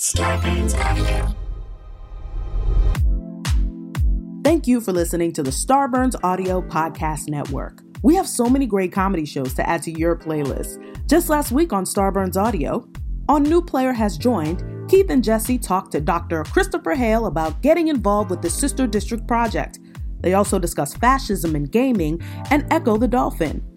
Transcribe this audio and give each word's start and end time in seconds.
Starburns 0.00 0.74
Audio. 0.82 1.36
Thank 4.42 4.66
you 4.66 4.80
for 4.80 4.92
listening 4.92 5.30
to 5.34 5.42
the 5.42 5.50
Starburns 5.50 6.18
Audio 6.22 6.62
Podcast 6.62 7.28
Network. 7.28 7.82
We 8.02 8.14
have 8.14 8.26
so 8.26 8.46
many 8.46 8.64
great 8.64 8.92
comedy 8.92 9.26
shows 9.26 9.52
to 9.56 9.68
add 9.68 9.82
to 9.82 9.90
your 9.90 10.16
playlist. 10.16 10.78
Just 11.06 11.28
last 11.28 11.52
week 11.52 11.74
on 11.74 11.84
Starburns 11.84 12.38
Audio, 12.38 12.88
on 13.28 13.42
New 13.42 13.60
Player 13.60 13.92
Has 13.92 14.16
Joined, 14.16 14.64
Keith 14.88 15.10
and 15.10 15.22
Jesse 15.22 15.58
talked 15.58 15.92
to 15.92 16.00
Dr. 16.00 16.44
Christopher 16.44 16.94
Hale 16.94 17.26
about 17.26 17.60
getting 17.60 17.88
involved 17.88 18.30
with 18.30 18.40
the 18.40 18.48
Sister 18.48 18.86
District 18.86 19.26
Project. 19.28 19.80
They 20.20 20.32
also 20.32 20.58
discuss 20.58 20.94
fascism 20.94 21.54
in 21.54 21.64
gaming 21.64 22.22
and 22.50 22.66
Ecco 22.70 22.98
the 22.98 23.06
Dolphin. 23.06 23.69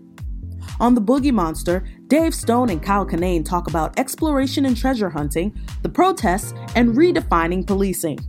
On 0.80 0.96
The 0.96 1.02
Boogie 1.02 1.32
Monster, 1.32 1.86
Dave 2.08 2.34
Stone 2.34 2.70
and 2.70 2.82
Kyle 2.82 3.06
Kinane 3.06 3.46
talk 3.46 3.68
about 3.68 3.98
exploration 4.00 4.66
and 4.66 4.76
treasure 4.76 5.10
hunting, 5.10 5.58
the 5.82 5.90
protests, 5.90 6.54
and 6.76 6.96
redefining 6.96 7.66
policing. 7.66 8.20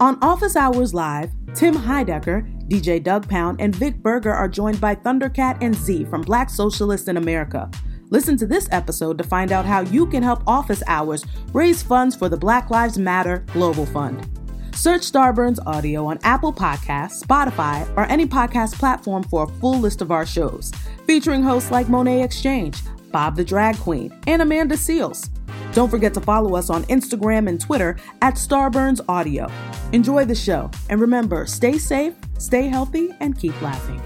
On 0.00 0.18
Office 0.22 0.56
Hours 0.56 0.94
Live, 0.94 1.30
Tim 1.54 1.74
Heidecker, 1.74 2.46
DJ 2.68 3.02
Doug 3.02 3.28
Pound, 3.28 3.60
and 3.60 3.74
Vic 3.74 3.96
Berger 4.02 4.32
are 4.32 4.48
joined 4.48 4.80
by 4.80 4.94
Thundercat 4.94 5.58
and 5.60 5.74
Z 5.74 6.04
from 6.04 6.22
Black 6.22 6.50
Socialists 6.50 7.08
in 7.08 7.16
America. 7.16 7.70
Listen 8.10 8.36
to 8.36 8.46
this 8.46 8.68
episode 8.70 9.18
to 9.18 9.24
find 9.24 9.52
out 9.52 9.64
how 9.64 9.80
you 9.80 10.06
can 10.06 10.22
help 10.22 10.42
Office 10.46 10.82
Hours 10.86 11.24
raise 11.52 11.82
funds 11.82 12.14
for 12.14 12.28
the 12.28 12.36
Black 12.36 12.70
Lives 12.70 12.98
Matter 12.98 13.44
Global 13.52 13.86
Fund. 13.86 14.37
Search 14.78 15.10
Starburns 15.10 15.58
Audio 15.66 16.06
on 16.06 16.20
Apple 16.22 16.52
Podcasts, 16.52 17.24
Spotify, 17.24 17.84
or 17.96 18.04
any 18.04 18.24
podcast 18.24 18.74
platform 18.74 19.24
for 19.24 19.42
a 19.42 19.48
full 19.48 19.80
list 19.80 20.00
of 20.00 20.12
our 20.12 20.24
shows, 20.24 20.70
featuring 21.04 21.42
hosts 21.42 21.72
like 21.72 21.88
Monét 21.88 22.22
X 22.22 22.40
Change, 22.40 22.78
Bob 23.10 23.34
the 23.34 23.42
Drag 23.42 23.76
Queen, 23.78 24.16
and 24.28 24.40
Amanda 24.40 24.76
Seales. 24.76 25.30
Don't 25.72 25.90
forget 25.90 26.14
to 26.14 26.20
follow 26.20 26.54
us 26.54 26.70
on 26.70 26.84
Instagram 26.84 27.48
and 27.48 27.60
Twitter 27.60 27.96
at 28.22 28.34
Starburns 28.34 29.00
Audio. 29.08 29.50
Enjoy 29.92 30.24
the 30.24 30.32
show, 30.36 30.70
and 30.88 31.00
remember, 31.00 31.44
stay 31.44 31.76
safe, 31.76 32.14
stay 32.38 32.68
healthy, 32.68 33.10
and 33.18 33.36
keep 33.36 33.60
laughing. 33.60 34.00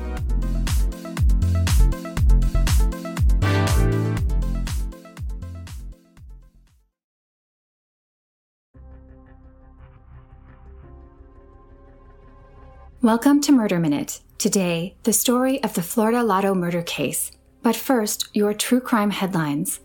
Welcome 13.02 13.40
to 13.40 13.50
Murder 13.50 13.80
Minute. 13.80 14.20
Today, 14.38 14.94
the 15.02 15.12
story 15.12 15.60
of 15.64 15.74
the 15.74 15.82
Florida 15.82 16.22
Lotto 16.22 16.54
murder 16.54 16.82
case. 16.82 17.32
But 17.60 17.74
first, 17.74 18.28
your 18.32 18.54
true 18.54 18.78
crime 18.78 19.10
headlines. 19.10 19.80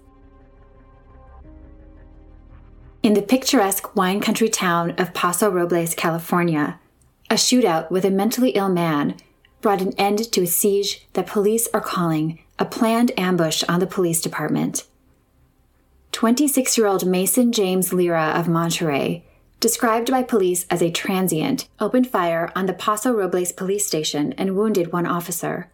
In 3.02 3.16
the 3.16 3.24
picturesque 3.24 3.96
wine 3.96 4.22
country 4.22 4.50
town 4.50 4.92
of 5.00 5.16
Paso 5.16 5.50
Robles, 5.50 5.96
California, 5.96 6.80
a 7.28 7.34
shootout 7.34 7.90
with 7.90 8.06
a 8.06 8.12
mentally 8.12 8.52
ill 8.52 8.70
man 8.70 9.16
brought 9.62 9.82
an 9.82 9.94
end 9.94 10.32
to 10.32 10.44
a 10.44 10.46
siege 10.46 11.08
that 11.14 11.26
police 11.26 11.68
are 11.74 11.82
calling 11.82 12.38
a 12.60 12.66
planned 12.66 13.12
ambush 13.18 13.64
on 13.68 13.80
the 13.80 13.88
police 13.88 14.22
department. 14.22 14.84
26 16.12 16.78
year 16.78 16.86
old 16.86 17.08
Mason 17.08 17.52
James 17.52 17.92
Lira 17.92 18.34
of 18.36 18.48
Monterey 18.48 19.26
described 19.60 20.12
by 20.12 20.24
police 20.24 20.66
as 20.70 20.82
a 20.82 20.92
transient, 20.92 21.68
opened 21.80 22.08
fire 22.08 22.52
on 22.56 22.66
the 22.66 22.74
Paso 22.74 23.12
Robles 23.12 23.52
police 23.52 23.86
station 23.86 24.34
and 24.34 24.56
wounded 24.56 24.92
one 24.92 25.06
officer. 25.06 25.72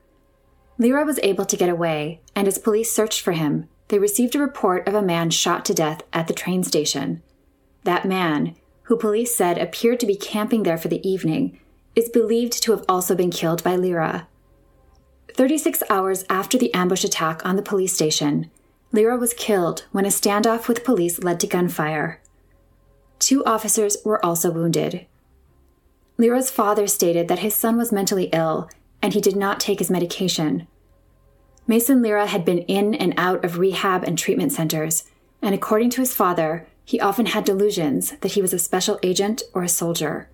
Lira 0.77 1.05
was 1.05 1.19
able 1.21 1.45
to 1.45 1.57
get 1.57 1.69
away, 1.69 2.21
and 2.35 2.47
as 2.47 2.57
police 2.57 2.91
searched 2.91 3.21
for 3.21 3.33
him, 3.33 3.67
they 3.89 3.99
received 3.99 4.35
a 4.35 4.39
report 4.39 4.87
of 4.87 4.95
a 4.95 5.01
man 5.01 5.29
shot 5.29 5.65
to 5.65 5.73
death 5.73 6.01
at 6.13 6.27
the 6.27 6.33
train 6.33 6.63
station. 6.63 7.21
That 7.83 8.05
man, 8.05 8.55
who 8.83 8.97
police 8.97 9.35
said 9.35 9.57
appeared 9.57 9.99
to 9.99 10.07
be 10.07 10.15
camping 10.15 10.63
there 10.63 10.77
for 10.77 10.87
the 10.87 11.07
evening, 11.07 11.59
is 11.95 12.09
believed 12.09 12.63
to 12.63 12.71
have 12.71 12.83
also 12.89 13.15
been 13.15 13.29
killed 13.29 13.63
by 13.63 13.75
Lira. 13.75 14.27
36 15.35 15.83
hours 15.89 16.25
after 16.29 16.57
the 16.57 16.73
ambush 16.73 17.03
attack 17.03 17.45
on 17.45 17.55
the 17.55 17.61
police 17.61 17.93
station, 17.93 18.49
Lira 18.91 19.17
was 19.17 19.33
killed 19.33 19.85
when 19.91 20.05
a 20.05 20.09
standoff 20.09 20.67
with 20.67 20.83
police 20.83 21.19
led 21.19 21.39
to 21.39 21.47
gunfire. 21.47 22.21
Two 23.23 23.41
officers 23.45 23.95
were 24.03 24.23
also 24.23 24.51
wounded. 24.51 25.05
Lira's 26.17 26.51
father 26.51 26.87
stated 26.87 27.29
that 27.29 27.39
his 27.39 27.55
son 27.55 27.77
was 27.77 27.89
mentally 27.89 28.25
ill 28.33 28.69
and 29.01 29.13
he 29.13 29.21
did 29.21 29.37
not 29.37 29.61
take 29.61 29.79
his 29.79 29.89
medication. 29.89 30.67
Mason 31.65 32.01
Lira 32.01 32.27
had 32.27 32.43
been 32.43 32.57
in 32.63 32.93
and 32.93 33.13
out 33.15 33.45
of 33.45 33.59
rehab 33.59 34.03
and 34.03 34.17
treatment 34.17 34.51
centers, 34.51 35.05
and 35.41 35.55
according 35.55 35.89
to 35.91 36.01
his 36.01 36.13
father, 36.13 36.67
he 36.83 36.99
often 36.99 37.27
had 37.27 37.45
delusions 37.45 38.11
that 38.19 38.33
he 38.33 38.41
was 38.41 38.51
a 38.51 38.59
special 38.59 38.99
agent 39.01 39.41
or 39.53 39.63
a 39.63 39.69
soldier. 39.69 40.29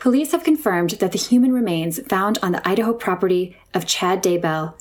Police 0.00 0.32
have 0.32 0.42
confirmed 0.42 0.90
that 0.98 1.12
the 1.12 1.18
human 1.18 1.52
remains 1.52 2.04
found 2.08 2.36
on 2.42 2.50
the 2.50 2.68
Idaho 2.68 2.92
property 2.92 3.56
of 3.72 3.86
Chad 3.86 4.24
Daybell 4.24 4.74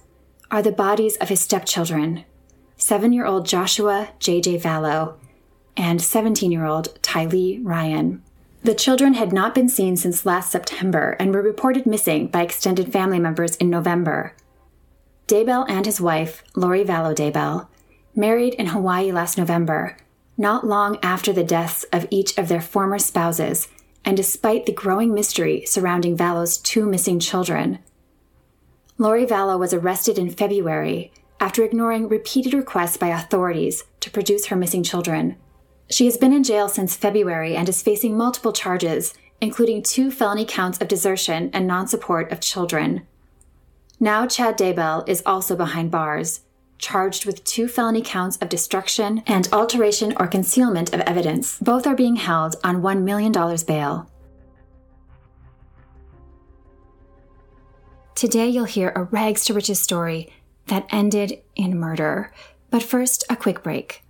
are 0.49 0.63
the 0.63 0.71
bodies 0.71 1.17
of 1.17 1.29
his 1.29 1.39
stepchildren, 1.39 2.25
seven 2.81 3.13
year 3.13 3.25
old 3.25 3.45
Joshua 3.45 4.09
J.J. 4.19 4.59
Vallow, 4.59 5.13
and 5.77 6.01
17 6.01 6.51
year 6.51 6.65
old 6.65 6.99
Tylee 7.01 7.59
Ryan. 7.63 8.23
The 8.63 8.75
children 8.75 9.13
had 9.13 9.31
not 9.31 9.55
been 9.55 9.69
seen 9.69 9.95
since 9.95 10.25
last 10.25 10.51
September 10.51 11.15
and 11.19 11.33
were 11.33 11.41
reported 11.41 11.85
missing 11.85 12.27
by 12.27 12.41
extended 12.41 12.91
family 12.91 13.19
members 13.19 13.55
in 13.57 13.69
November. 13.69 14.35
Daybell 15.27 15.65
and 15.69 15.85
his 15.85 16.01
wife, 16.01 16.43
Lori 16.55 16.83
Vallow 16.83 17.15
Daybell, 17.15 17.67
married 18.15 18.55
in 18.55 18.67
Hawaii 18.67 19.11
last 19.11 19.37
November, 19.37 19.97
not 20.35 20.65
long 20.65 20.97
after 21.03 21.31
the 21.31 21.43
deaths 21.43 21.85
of 21.93 22.07
each 22.09 22.37
of 22.37 22.47
their 22.47 22.61
former 22.61 22.99
spouses, 22.99 23.67
and 24.03 24.17
despite 24.17 24.65
the 24.65 24.73
growing 24.73 25.13
mystery 25.13 25.63
surrounding 25.65 26.17
Vallow's 26.17 26.57
two 26.57 26.85
missing 26.85 27.19
children. 27.19 27.79
Lori 28.97 29.25
Vallow 29.25 29.57
was 29.57 29.73
arrested 29.73 30.17
in 30.17 30.29
February 30.29 31.11
after 31.41 31.63
ignoring 31.63 32.07
repeated 32.07 32.53
requests 32.53 32.97
by 32.97 33.07
authorities 33.07 33.83
to 33.99 34.11
produce 34.11 34.45
her 34.45 34.55
missing 34.55 34.83
children. 34.83 35.35
She 35.89 36.05
has 36.05 36.15
been 36.15 36.31
in 36.31 36.43
jail 36.43 36.69
since 36.69 36.95
February 36.95 37.55
and 37.55 37.67
is 37.67 37.81
facing 37.81 38.15
multiple 38.15 38.53
charges, 38.53 39.15
including 39.41 39.81
two 39.81 40.11
felony 40.11 40.45
counts 40.45 40.77
of 40.77 40.87
desertion 40.87 41.49
and 41.51 41.67
non 41.67 41.87
support 41.87 42.31
of 42.31 42.39
children. 42.39 43.07
Now, 43.99 44.27
Chad 44.27 44.57
Daybell 44.57 45.07
is 45.09 45.23
also 45.25 45.55
behind 45.55 45.89
bars, 45.89 46.41
charged 46.77 47.25
with 47.25 47.43
two 47.43 47.67
felony 47.67 48.03
counts 48.03 48.37
of 48.37 48.49
destruction 48.49 49.23
and 49.25 49.49
alteration 49.51 50.13
or 50.17 50.27
concealment 50.27 50.93
of 50.93 51.01
evidence. 51.01 51.57
Both 51.59 51.87
are 51.87 51.95
being 51.95 52.15
held 52.17 52.55
on 52.63 52.81
$1 52.81 53.01
million 53.01 53.31
bail. 53.31 54.09
Today, 58.15 58.47
you'll 58.47 58.65
hear 58.65 58.93
a 58.95 59.03
rags 59.03 59.45
to 59.45 59.53
riches 59.53 59.79
story 59.79 60.31
that 60.67 60.87
ended 60.89 61.41
in 61.55 61.77
murder. 61.77 62.31
But 62.69 62.83
first, 62.83 63.25
a 63.29 63.35
quick 63.35 63.63
break. 63.63 64.03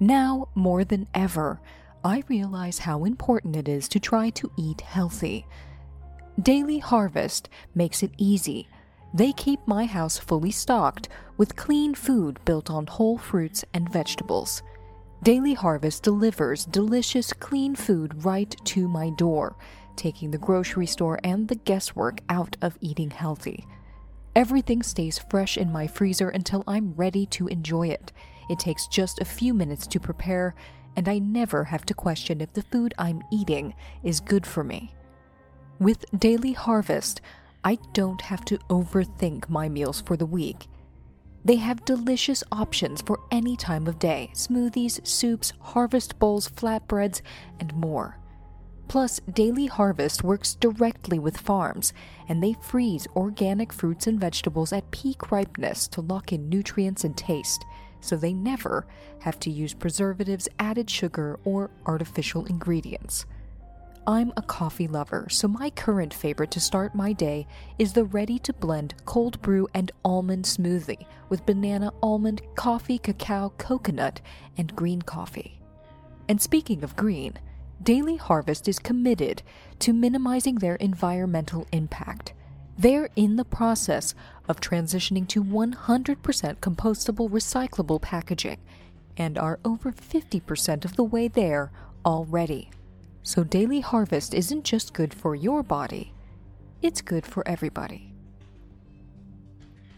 Now, 0.00 0.48
more 0.54 0.84
than 0.84 1.08
ever, 1.14 1.60
I 2.04 2.22
realize 2.28 2.80
how 2.80 3.04
important 3.04 3.56
it 3.56 3.68
is 3.68 3.88
to 3.88 4.00
try 4.00 4.30
to 4.30 4.50
eat 4.56 4.80
healthy. 4.80 5.46
Daily 6.40 6.78
Harvest 6.78 7.48
makes 7.74 8.02
it 8.02 8.12
easy. 8.16 8.68
They 9.12 9.32
keep 9.32 9.60
my 9.66 9.86
house 9.86 10.16
fully 10.16 10.52
stocked 10.52 11.08
with 11.36 11.56
clean 11.56 11.94
food 11.94 12.38
built 12.44 12.70
on 12.70 12.86
whole 12.86 13.18
fruits 13.18 13.64
and 13.74 13.90
vegetables. 13.92 14.62
Daily 15.24 15.54
Harvest 15.54 16.04
delivers 16.04 16.64
delicious, 16.66 17.32
clean 17.32 17.74
food 17.74 18.24
right 18.24 18.54
to 18.66 18.86
my 18.86 19.10
door, 19.10 19.56
taking 19.96 20.30
the 20.30 20.38
grocery 20.38 20.86
store 20.86 21.18
and 21.24 21.48
the 21.48 21.56
guesswork 21.56 22.20
out 22.28 22.56
of 22.62 22.78
eating 22.80 23.10
healthy. 23.10 23.66
Everything 24.36 24.82
stays 24.82 25.18
fresh 25.18 25.56
in 25.56 25.72
my 25.72 25.86
freezer 25.86 26.28
until 26.28 26.62
I'm 26.66 26.94
ready 26.94 27.26
to 27.26 27.48
enjoy 27.48 27.88
it. 27.88 28.12
It 28.48 28.58
takes 28.58 28.86
just 28.86 29.20
a 29.20 29.24
few 29.24 29.52
minutes 29.52 29.86
to 29.88 30.00
prepare, 30.00 30.54
and 30.96 31.08
I 31.08 31.18
never 31.18 31.64
have 31.64 31.84
to 31.86 31.94
question 31.94 32.40
if 32.40 32.52
the 32.52 32.62
food 32.62 32.94
I'm 32.98 33.22
eating 33.32 33.74
is 34.02 34.20
good 34.20 34.46
for 34.46 34.64
me. 34.64 34.94
With 35.78 36.04
Daily 36.18 36.52
Harvest, 36.52 37.20
I 37.64 37.78
don't 37.92 38.20
have 38.22 38.44
to 38.46 38.58
overthink 38.70 39.48
my 39.48 39.68
meals 39.68 40.00
for 40.00 40.16
the 40.16 40.26
week. 40.26 40.66
They 41.44 41.56
have 41.56 41.84
delicious 41.84 42.44
options 42.50 43.00
for 43.00 43.20
any 43.30 43.56
time 43.56 43.86
of 43.86 43.98
day 43.98 44.30
smoothies, 44.34 45.06
soups, 45.06 45.52
harvest 45.60 46.18
bowls, 46.18 46.48
flatbreads, 46.48 47.22
and 47.60 47.74
more. 47.74 48.18
Plus, 48.88 49.20
Daily 49.32 49.66
Harvest 49.66 50.24
works 50.24 50.54
directly 50.54 51.18
with 51.18 51.36
farms, 51.36 51.92
and 52.26 52.42
they 52.42 52.54
freeze 52.54 53.06
organic 53.14 53.70
fruits 53.70 54.06
and 54.06 54.18
vegetables 54.18 54.72
at 54.72 54.90
peak 54.90 55.30
ripeness 55.30 55.86
to 55.88 56.00
lock 56.00 56.32
in 56.32 56.48
nutrients 56.48 57.04
and 57.04 57.14
taste, 57.14 57.66
so 58.00 58.16
they 58.16 58.32
never 58.32 58.86
have 59.20 59.38
to 59.40 59.50
use 59.50 59.74
preservatives, 59.74 60.48
added 60.58 60.88
sugar, 60.88 61.38
or 61.44 61.70
artificial 61.84 62.46
ingredients. 62.46 63.26
I'm 64.06 64.32
a 64.38 64.42
coffee 64.42 64.88
lover, 64.88 65.26
so 65.28 65.48
my 65.48 65.68
current 65.68 66.14
favorite 66.14 66.50
to 66.52 66.60
start 66.60 66.94
my 66.94 67.12
day 67.12 67.46
is 67.78 67.92
the 67.92 68.06
ready 68.06 68.38
to 68.38 68.54
blend 68.54 68.94
cold 69.04 69.38
brew 69.42 69.68
and 69.74 69.92
almond 70.02 70.46
smoothie 70.46 71.04
with 71.28 71.44
banana, 71.44 71.92
almond, 72.02 72.40
coffee, 72.54 72.96
cacao, 72.96 73.52
coconut, 73.58 74.22
and 74.56 74.74
green 74.74 75.02
coffee. 75.02 75.60
And 76.26 76.40
speaking 76.40 76.82
of 76.82 76.96
green, 76.96 77.34
Daily 77.82 78.16
Harvest 78.16 78.68
is 78.68 78.78
committed 78.78 79.42
to 79.78 79.92
minimizing 79.92 80.56
their 80.56 80.74
environmental 80.76 81.66
impact. 81.72 82.34
They're 82.76 83.10
in 83.16 83.36
the 83.36 83.44
process 83.44 84.14
of 84.48 84.60
transitioning 84.60 85.26
to 85.28 85.42
100% 85.42 86.16
compostable, 86.56 87.30
recyclable 87.30 88.00
packaging 88.00 88.58
and 89.16 89.36
are 89.36 89.58
over 89.64 89.92
50% 89.92 90.84
of 90.84 90.96
the 90.96 91.04
way 91.04 91.28
there 91.28 91.72
already. 92.04 92.70
So, 93.22 93.44
Daily 93.44 93.80
Harvest 93.80 94.32
isn't 94.32 94.64
just 94.64 94.94
good 94.94 95.12
for 95.12 95.34
your 95.34 95.62
body, 95.62 96.14
it's 96.80 97.00
good 97.00 97.26
for 97.26 97.46
everybody. 97.46 98.14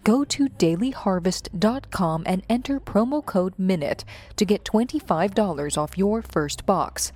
Go 0.03 0.25
to 0.25 0.49
dailyharvest.com 0.49 2.23
and 2.25 2.43
enter 2.49 2.81
promo 2.81 3.25
code 3.25 3.55
MINUTE 3.59 4.05
to 4.37 4.45
get 4.47 4.65
$25 4.65 5.77
off 5.77 5.99
your 5.99 6.23
first 6.23 6.65
box. 6.65 7.13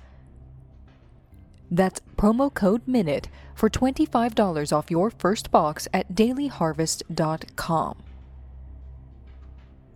That's 1.71 2.01
promo 2.17 2.53
code 2.53 2.81
MINUTE 2.87 3.29
for 3.55 3.69
$25 3.69 4.75
off 4.75 4.91
your 4.91 5.09
first 5.09 5.51
box 5.51 5.87
at 5.93 6.13
dailyharvest.com. 6.13 8.03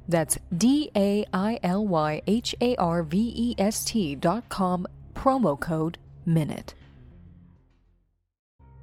That's 0.08 0.40
D 0.56 0.90
A 0.96 1.24
I 1.32 1.60
L 1.62 1.86
Y 1.86 2.22
H 2.26 2.56
A 2.60 2.76
R 2.78 3.04
V 3.04 3.32
E 3.36 3.56
S 3.60 3.86
T 3.86 4.16
dot 4.16 4.50
com, 4.50 4.88
promo 5.14 5.60
code 5.60 6.00
MINUTE. 6.26 6.74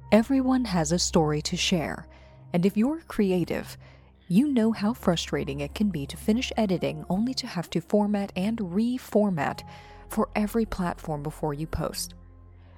Everyone 0.09 0.63
has 0.63 0.93
a 0.93 0.99
story 0.99 1.41
to 1.41 1.57
share, 1.57 2.07
and 2.53 2.65
if 2.65 2.77
you're 2.77 3.01
creative, 3.09 3.77
you 4.29 4.47
know 4.47 4.71
how 4.71 4.93
frustrating 4.93 5.59
it 5.59 5.75
can 5.75 5.89
be 5.89 6.05
to 6.05 6.15
finish 6.15 6.53
editing 6.55 7.03
only 7.09 7.33
to 7.33 7.47
have 7.47 7.69
to 7.71 7.81
format 7.81 8.31
and 8.37 8.57
reformat 8.59 9.63
for 10.07 10.29
every 10.33 10.65
platform 10.65 11.23
before 11.23 11.53
you 11.53 11.67
post. 11.67 12.13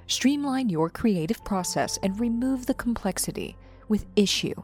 Streamline 0.10 0.70
your 0.70 0.90
creative 0.90 1.46
process 1.46 2.00
and 2.02 2.20
remove 2.20 2.66
the 2.66 2.74
complexity 2.74 3.56
with 3.90 4.08
Issuu. 4.16 4.64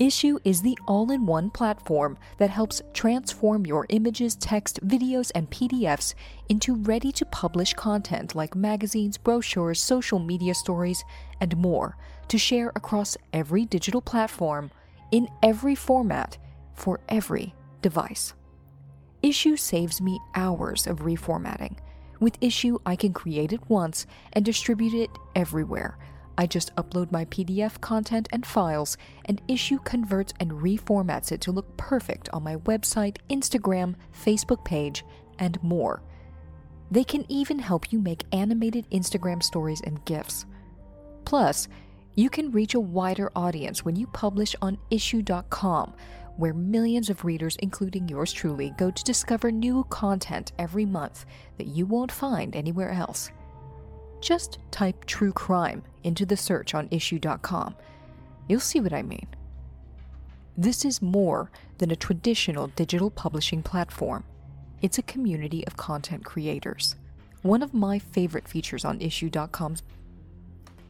Issuu 0.00 0.38
is 0.42 0.62
the 0.62 0.78
all 0.86 1.10
in 1.10 1.26
one 1.26 1.50
platform 1.50 2.16
that 2.38 2.48
helps 2.48 2.80
transform 2.94 3.66
your 3.66 3.84
images, 3.90 4.36
text, 4.36 4.80
videos, 4.88 5.30
and 5.34 5.50
PDFs 5.50 6.14
into 6.48 6.76
ready 6.76 7.12
to 7.12 7.26
publish 7.26 7.74
content 7.74 8.34
like 8.34 8.54
magazines, 8.54 9.18
brochures, 9.18 9.82
social 9.82 10.18
media 10.18 10.54
stories, 10.54 11.04
and 11.42 11.54
more 11.58 11.98
to 12.28 12.38
share 12.38 12.72
across 12.74 13.18
every 13.34 13.66
digital 13.66 14.00
platform 14.00 14.70
in 15.10 15.28
every 15.42 15.74
format 15.74 16.38
for 16.72 17.00
every 17.10 17.54
device. 17.82 18.32
Issuu 19.22 19.58
saves 19.58 20.00
me 20.00 20.18
hours 20.34 20.86
of 20.86 21.00
reformatting. 21.00 21.76
With 22.20 22.40
Issuu, 22.40 22.80
I 22.84 22.96
can 22.96 23.12
create 23.12 23.52
it 23.52 23.68
once 23.68 24.06
and 24.32 24.44
distribute 24.44 24.94
it 24.94 25.10
everywhere 25.34 25.98
I 26.38 26.46
just 26.46 26.74
upload 26.76 27.10
my 27.10 27.24
PDF 27.24 27.80
content 27.80 28.28
and 28.30 28.46
files, 28.46 28.96
and 29.24 29.44
Issuu 29.48 29.84
converts 29.84 30.32
and 30.38 30.52
reformats 30.52 31.32
it 31.32 31.40
to 31.42 31.52
look 31.52 31.76
perfect 31.76 32.28
on 32.32 32.44
my 32.44 32.56
website, 32.58 33.16
Instagram, 33.28 33.96
Facebook 34.16 34.64
page, 34.64 35.04
and 35.40 35.60
more. 35.64 36.00
They 36.92 37.02
can 37.02 37.24
even 37.28 37.58
help 37.58 37.92
you 37.92 37.98
make 37.98 38.22
animated 38.32 38.88
Instagram 38.92 39.42
stories 39.42 39.80
and 39.80 40.02
GIFs. 40.04 40.46
Plus, 41.24 41.66
you 42.14 42.30
can 42.30 42.52
reach 42.52 42.74
a 42.74 42.80
wider 42.80 43.32
audience 43.34 43.84
when 43.84 43.96
you 43.96 44.06
publish 44.06 44.54
on 44.62 44.78
Issuu.com, 44.92 45.92
where 46.38 46.54
millions 46.54 47.10
of 47.10 47.24
readers, 47.24 47.56
including 47.56 48.08
yours 48.08 48.32
truly, 48.32 48.72
go 48.78 48.90
to 48.90 49.04
discover 49.04 49.50
new 49.50 49.84
content 49.90 50.52
every 50.58 50.86
month 50.86 51.26
that 51.58 51.66
you 51.66 51.84
won't 51.84 52.10
find 52.10 52.56
anywhere 52.56 52.92
else. 52.92 53.30
Just 54.20 54.58
type 54.70 55.04
true 55.04 55.32
crime 55.32 55.82
into 56.04 56.24
the 56.24 56.36
search 56.36 56.74
on 56.74 56.88
issuu.com. 56.88 57.74
You'll 58.48 58.60
see 58.60 58.80
what 58.80 58.94
I 58.94 59.02
mean. 59.02 59.26
This 60.56 60.84
is 60.84 61.02
more 61.02 61.50
than 61.76 61.90
a 61.90 61.96
traditional 61.96 62.68
digital 62.68 63.10
publishing 63.10 63.62
platform. 63.62 64.24
It's 64.80 64.98
a 64.98 65.02
community 65.02 65.66
of 65.66 65.76
content 65.76 66.24
creators. 66.24 66.96
One 67.42 67.62
of 67.62 67.74
my 67.74 67.98
favorite 67.98 68.48
features 68.48 68.84
on 68.84 68.98
Issuu.com's 69.00 69.82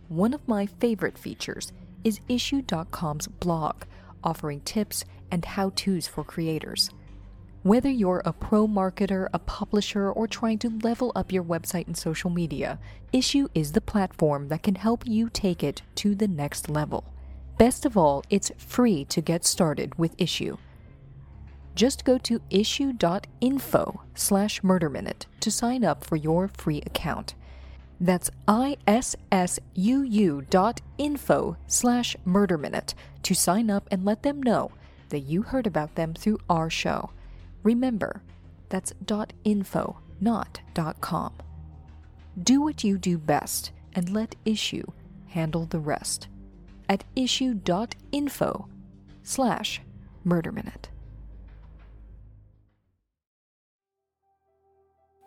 one 0.09 0.33
of 0.33 0.49
my 0.49 0.65
favorite 0.65 1.19
features 1.19 1.71
is 2.03 2.21
Issuu.com's 2.31 3.27
blog, 3.27 3.83
offering 4.25 4.61
tips 4.63 5.05
and 5.31 5.45
how-tos 5.45 6.07
for 6.07 6.25
creators. 6.25 6.91
Whether 7.63 7.91
you're 7.91 8.23
a 8.25 8.33
pro 8.33 8.69
marketer, 8.69 9.29
a 9.35 9.39
publisher, 9.39 10.11
or 10.11 10.27
trying 10.27 10.59
to 10.61 10.79
level 10.83 11.13
up 11.17 11.33
your 11.33 11.43
website 11.43 11.87
and 11.87 11.97
social 11.97 12.31
media, 12.31 12.79
Issuu 13.13 13.49
is 13.55 13.73
the 13.73 13.81
platform 13.81 14.49
that 14.49 14.63
can 14.63 14.77
help 14.77 15.07
you 15.07 15.29
take 15.29 15.65
it 15.65 15.83
to 15.97 16.15
the 16.15 16.29
next 16.29 16.69
level. 16.69 17.05
Best 17.59 17.85
of 17.85 17.97
all, 17.97 18.23
it's 18.31 18.53
free 18.57 19.05
to 19.07 19.21
get 19.21 19.45
started 19.45 19.99
with 19.99 20.17
Issuu. 20.19 20.59
Just 21.75 22.05
go 22.05 22.19
to 22.19 22.41
issuu.info 22.51 24.03
slash 24.15 24.61
murderminute 24.63 25.27
to 25.39 25.51
sign 25.51 25.85
up 25.85 26.05
for 26.05 26.17
your 26.17 26.49
free 26.49 26.83
account. 26.85 27.35
That's 28.01 28.31
issuu 28.49 30.51
dot 30.51 30.81
info 30.99 31.57
slash 31.67 32.17
murderminute 32.27 32.95
to 33.23 33.35
sign 33.35 33.71
up 33.71 33.89
and 33.93 34.05
let 34.05 34.23
them 34.23 34.43
know 34.43 34.73
that 35.09 35.21
you 35.21 35.43
heard 35.43 35.67
about 35.67 35.95
them 35.95 36.15
through 36.15 36.39
our 36.49 36.71
show. 36.71 37.11
Remember, 37.63 38.23
that's 38.69 38.93
.info, 39.45 39.99
not 40.21 40.61
.com. 41.01 41.33
Do 42.41 42.61
what 42.61 42.85
you 42.85 42.99
do 42.99 43.19
best 43.19 43.73
and 43.95 44.11
let 44.11 44.37
Issuu 44.45 44.93
handle 45.29 45.67
the 45.67 45.81
rest 45.81 46.29
at 46.89 47.05
issuu.info 47.17 48.69
slash 49.23 49.81
murder 50.25 50.53
minute. 50.53 50.89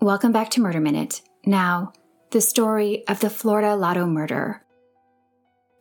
Welcome 0.01 0.31
back 0.31 0.50
to 0.51 0.62
Murder 0.62 0.80
Minute. 0.80 1.22
Now, 1.45 1.94
the 2.31 2.42
story 2.42 3.04
of 3.07 3.19
the 3.19 3.30
Florida 3.30 3.75
Lotto 3.75 4.07
murder. 4.07 4.63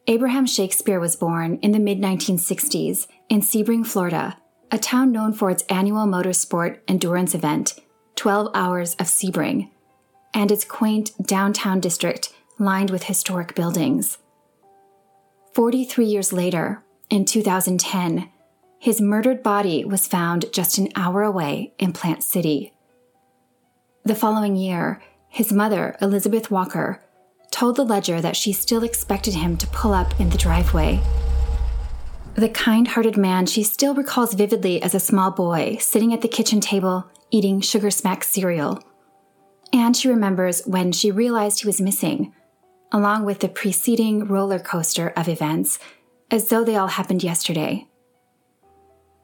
Abraham 0.07 0.47
Shakespeare 0.47 0.99
was 0.99 1.17
born 1.17 1.59
in 1.63 1.73
the 1.73 1.79
mid 1.79 1.99
1960s 1.99 3.07
in 3.29 3.41
Sebring, 3.41 3.87
Florida, 3.87 4.39
a 4.71 4.79
town 4.79 5.13
known 5.13 5.33
for 5.33 5.51
its 5.51 5.63
annual 5.69 6.07
motorsport 6.07 6.79
endurance 6.89 7.35
event, 7.35 7.79
12 8.17 8.51
Hours 8.55 8.95
of 8.95 9.07
Sebring, 9.07 9.71
and 10.33 10.51
its 10.51 10.65
quaint 10.65 11.13
downtown 11.23 11.81
district 11.81 12.33
lined 12.59 12.91
with 12.91 13.05
historic 13.05 13.55
buildings. 13.55 14.19
43 15.55 16.07
years 16.07 16.33
later, 16.33 16.83
in 17.11 17.25
2010, 17.25 18.31
his 18.79 19.01
murdered 19.01 19.43
body 19.43 19.85
was 19.85 20.07
found 20.07 20.47
just 20.53 20.79
an 20.79 20.89
hour 20.97 21.23
away 21.23 21.75
in 21.79 21.93
Plant 21.93 22.23
City. 22.23 22.73
The 24.05 24.15
following 24.15 24.57
year, 24.57 25.03
his 25.29 25.53
mother, 25.53 25.97
Elizabeth 26.01 26.51
Walker, 26.51 27.03
told 27.51 27.77
the 27.77 27.85
Ledger 27.85 28.21
that 28.21 28.37
she 28.37 28.53
still 28.53 28.85
expected 28.85 29.35
him 29.35 29.57
to 29.57 29.67
pull 29.69 29.93
up 29.93 30.19
in 30.21 30.31
the 30.31 30.39
driveway 30.39 31.01
the 32.41 32.49
kind 32.49 32.89
hearted 32.89 33.17
man 33.17 33.45
she 33.45 33.63
still 33.63 33.95
recalls 33.95 34.35
vividly 34.35 34.83
as 34.83 34.95
a 34.95 35.01
small 35.01 35.31
boy 35.31 35.77
sitting 35.79 36.15
at 36.15 36.23
the 36.23 36.29
kitchen 36.29 36.61
table 36.61 37.07
eating 37.31 37.61
Sugar 37.61 37.91
Smack 37.91 38.25
cereal. 38.25 38.83
And 39.73 39.97
she 39.97 40.09
remembers 40.09 40.63
when 40.67 40.91
she 40.91 41.11
realized 41.11 41.61
he 41.61 41.67
was 41.67 41.81
missing, 41.81 42.35
along 42.91 43.25
with 43.25 43.39
the 43.39 43.49
preceding 43.49 44.27
roller 44.27 44.59
coaster 44.59 45.13
of 45.17 45.29
events, 45.29 45.79
as 46.31 46.49
though 46.49 46.65
they 46.65 46.77
all 46.77 46.89
happened 46.89 47.23
yesterday. 47.23 47.87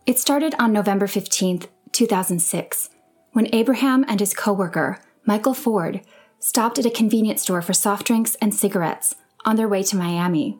It 0.04 0.20
started 0.20 0.54
on 0.58 0.72
November 0.72 1.06
15th, 1.06 1.66
2006, 1.90 2.90
when 3.32 3.52
Abraham 3.52 4.04
and 4.06 4.20
his 4.20 4.34
coworker, 4.34 5.00
Michael 5.24 5.54
Ford, 5.54 6.00
stopped 6.38 6.78
at 6.78 6.86
a 6.86 6.90
convenience 6.90 7.42
store 7.42 7.62
for 7.62 7.72
soft 7.72 8.06
drinks 8.06 8.36
and 8.36 8.54
cigarettes 8.54 9.14
on 9.44 9.56
their 9.56 9.68
way 9.68 9.82
to 9.82 9.96
Miami. 9.96 10.58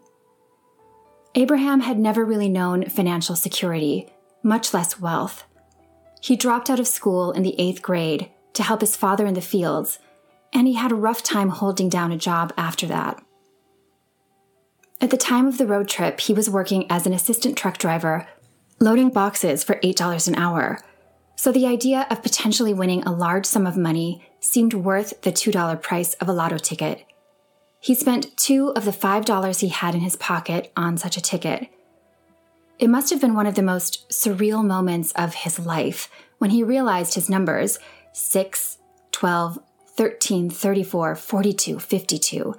Abraham 1.35 1.81
had 1.81 1.99
never 1.99 2.25
really 2.25 2.49
known 2.49 2.89
financial 2.89 3.37
security, 3.37 4.09
much 4.43 4.73
less 4.73 4.99
wealth. 4.99 5.45
He 6.23 6.35
dropped 6.35 6.71
out 6.71 6.81
of 6.81 6.89
school 6.89 7.31
in 7.33 7.43
the 7.43 7.55
eighth 7.61 7.83
grade 7.83 8.31
to 8.55 8.63
help 8.63 8.81
his 8.81 8.97
father 8.97 9.27
in 9.27 9.35
the 9.35 9.41
fields, 9.43 9.99
and 10.53 10.67
he 10.67 10.75
had 10.75 10.93
a 10.93 10.97
rough 10.97 11.23
time 11.23 11.51
holding 11.51 11.89
down 11.89 12.11
a 12.11 12.17
job 12.17 12.53
after 12.57 12.87
that. 12.87 13.23
At 14.99 15.11
the 15.11 15.19
time 15.19 15.47
of 15.47 15.59
the 15.59 15.67
road 15.67 15.89
trip, 15.89 16.21
he 16.21 16.33
was 16.33 16.49
working 16.49 16.91
as 16.91 17.07
an 17.07 17.13
assistant 17.13 17.59
truck 17.59 17.77
driver, 17.77 18.27
loading 18.81 19.11
boxes 19.11 19.63
for 19.63 19.75
$8 19.81 20.29
an 20.29 20.37
hour. 20.37 20.81
So 21.37 21.53
the 21.53 21.67
idea 21.67 22.07
of 22.11 22.23
potentially 22.23 22.73
winning 22.73 23.03
a 23.03 23.13
large 23.13 23.45
sum 23.45 23.67
of 23.67 23.77
money 23.77 24.27
seemed 24.47 24.75
worth 24.75 25.21
the 25.23 25.33
$2 25.33 25.83
price 25.83 26.15
of 26.15 26.29
a 26.29 26.33
lotto 26.33 26.59
ticket. 26.59 27.05
He 27.81 27.95
spent 27.95 28.37
two 28.37 28.71
of 28.71 28.85
the 28.85 28.91
$5 28.91 29.61
he 29.61 29.69
had 29.69 29.95
in 29.95 30.01
his 30.01 30.17
pocket 30.17 30.73
on 30.77 30.97
such 30.97 31.17
a 31.17 31.21
ticket. 31.23 31.69
It 32.79 32.89
must 32.89 33.11
have 33.11 33.21
been 33.21 33.35
one 33.35 33.47
of 33.47 33.55
the 33.55 33.63
most 33.63 34.09
surreal 34.09 34.65
moments 34.65 35.13
of 35.13 35.35
his 35.35 35.59
life 35.59 36.11
when 36.39 36.51
he 36.51 36.63
realized 36.63 37.15
his 37.15 37.31
numbers 37.31 37.79
6, 38.13 38.79
12, 39.13 39.59
13, 39.97 40.51
34, 40.51 41.15
42, 41.17 41.79
52 41.79 42.55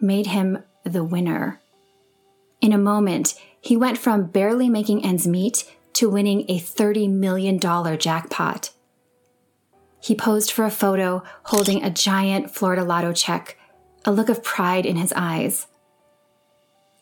made 0.00 0.26
him 0.26 0.62
the 0.84 1.04
winner. 1.04 1.60
In 2.60 2.72
a 2.72 2.78
moment, 2.78 3.34
he 3.60 3.76
went 3.76 3.98
from 3.98 4.26
barely 4.26 4.68
making 4.68 5.04
ends 5.04 5.26
meet 5.26 5.70
to 5.94 6.08
winning 6.08 6.44
a 6.48 6.58
$30 6.58 7.10
million 7.10 7.58
jackpot. 7.58 8.70
He 10.00 10.14
posed 10.14 10.50
for 10.50 10.64
a 10.64 10.70
photo 10.70 11.22
holding 11.44 11.82
a 11.82 11.90
giant 11.90 12.50
Florida 12.50 12.82
Lotto 12.82 13.12
check, 13.12 13.58
a 14.04 14.12
look 14.12 14.28
of 14.28 14.42
pride 14.42 14.86
in 14.86 14.96
his 14.96 15.12
eyes. 15.14 15.66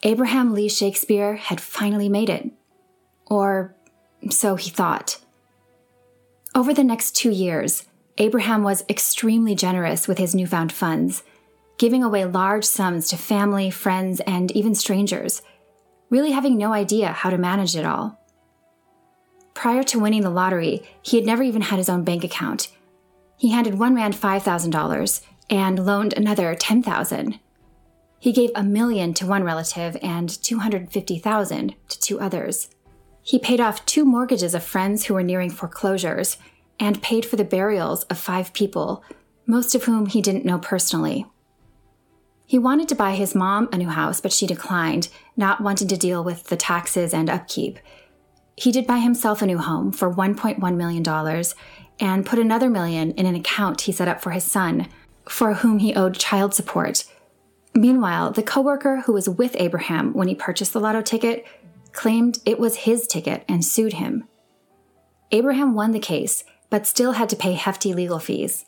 Abraham 0.03 0.53
Lee 0.53 0.69
Shakespeare 0.69 1.37
had 1.37 1.61
finally 1.61 2.09
made 2.09 2.29
it. 2.29 2.51
Or 3.27 3.75
so 4.31 4.57
he 4.57 4.71
thought. 4.71 5.19
Over 6.55 6.75
the 6.75 6.85
next 6.85 7.13
two 7.13 7.31
years, 7.31 7.85
Abraham 8.17 8.65
was 8.65 8.85
extremely 8.89 9.55
generous 9.55 10.09
with 10.09 10.19
his 10.19 10.35
newfound 10.35 10.73
funds, 10.73 11.23
giving 11.79 12.03
away 12.03 12.25
large 12.25 12.65
sums 12.65 13.09
to 13.09 13.17
family, 13.17 13.71
friends, 13.71 14.21
and 14.21 14.51
even 14.53 14.75
strangers, 14.75 15.43
really 16.11 16.33
having 16.33 16.57
no 16.57 16.73
idea 16.73 17.13
how 17.13 17.31
to 17.31 17.39
manage 17.39 17.77
it 17.77 17.85
all. 17.85 18.19
Prior 19.55 19.85
to 19.85 20.01
winning 20.01 20.23
the 20.23 20.31
lottery, 20.31 20.83
he 21.03 21.17
had 21.17 21.27
never 21.27 21.43
even 21.43 21.63
had 21.63 21.79
his 21.79 21.89
own 21.89 22.03
bank 22.03 22.25
account. 22.25 22.69
He 23.39 23.51
handed 23.51 23.79
one 23.79 23.95
man 23.95 24.13
$5,000 24.13 25.21
and 25.49 25.87
loaned 25.87 26.13
another 26.13 26.55
10,000. 26.55 27.39
He 28.19 28.33
gave 28.33 28.51
a 28.55 28.65
million 28.65 29.15
to 29.15 29.27
one 29.27 29.45
relative 29.45 29.97
and 30.03 30.29
250,000 30.29 31.75
to 31.89 32.01
two 32.01 32.21
others. 32.21 32.69
He 33.23 33.39
paid 33.39 33.61
off 33.61 33.87
two 33.87 34.05
mortgages 34.05 34.55
of 34.55 34.65
friends 34.65 35.05
who 35.05 35.15
were 35.15 35.23
nearing 35.23 35.51
foreclosures 35.51 36.37
and 36.81 37.03
paid 37.03 37.25
for 37.25 37.37
the 37.37 37.45
burials 37.45 38.05
of 38.05 38.19
five 38.19 38.53
people, 38.53 39.05
most 39.47 39.75
of 39.75 39.85
whom 39.85 40.07
he 40.07 40.21
didn't 40.21 40.45
know 40.45 40.59
personally. 40.59 41.27
He 42.45 42.59
wanted 42.59 42.89
to 42.89 42.95
buy 42.95 43.15
his 43.15 43.35
mom 43.35 43.69
a 43.73 43.77
new 43.77 43.89
house, 43.89 44.21
but 44.21 44.33
she 44.33 44.47
declined, 44.47 45.09
not 45.37 45.61
wanting 45.61 45.87
to 45.89 45.97
deal 45.97 46.25
with 46.25 46.45
the 46.45 46.57
taxes 46.57 47.13
and 47.13 47.29
upkeep. 47.29 47.79
He 48.57 48.73
did 48.73 48.87
buy 48.87 48.99
himself 48.99 49.43
a 49.43 49.47
new 49.47 49.59
home 49.59 49.93
for 49.93 50.13
$1.1 50.13 50.77
million 50.77 51.05
and 52.01 52.27
put 52.27 52.39
another 52.39 52.71
million 52.71 53.13
in 53.13 53.27
an 53.27 53.35
account 53.35 53.83
he 53.83 53.93
set 53.93 54.09
up 54.09 54.21
for 54.21 54.31
his 54.31 54.45
son, 54.45 54.89
for 55.29 55.55
whom 55.55 55.79
he 55.79 55.95
owed 55.95 56.19
child 56.19 56.55
support. 56.55 57.05
Meanwhile, 57.75 58.33
the 58.33 58.43
coworker 58.43 59.03
who 59.03 59.13
was 59.13 59.29
with 59.29 59.57
Abraham 59.59 60.13
when 60.13 60.29
he 60.29 60.35
purchased 60.35 60.73
the 60.73 60.81
lotto 60.81 61.03
ticket 61.03 61.47
claimed 61.93 62.39
it 62.45 62.59
was 62.59 62.77
his 62.77 63.07
ticket 63.07 63.45
and 63.49 63.65
sued 63.65 63.95
him. 63.95 64.27
Abraham 65.31 65.75
won 65.75 65.93
the 65.93 65.99
case, 65.99 66.45
but 66.71 66.87
still 66.87 67.13
had 67.13 67.29
to 67.29 67.37
pay 67.37 67.53
hefty 67.53 67.93
legal 67.93 68.19
fees. 68.19 68.65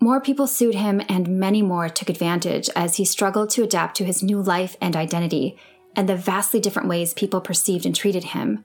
More 0.00 0.20
people 0.20 0.46
sued 0.46 0.76
him, 0.76 1.02
and 1.08 1.40
many 1.40 1.60
more 1.60 1.88
took 1.88 2.08
advantage 2.08 2.70
as 2.76 2.96
he 2.96 3.04
struggled 3.04 3.50
to 3.50 3.64
adapt 3.64 3.96
to 3.96 4.04
his 4.04 4.22
new 4.22 4.40
life 4.40 4.76
and 4.80 4.94
identity 4.94 5.58
and 5.96 6.08
the 6.08 6.14
vastly 6.14 6.60
different 6.60 6.88
ways 6.88 7.12
people 7.12 7.40
perceived 7.40 7.84
and 7.84 7.94
treated 7.94 8.22
him. 8.22 8.64